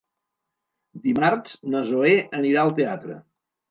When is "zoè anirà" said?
1.93-2.67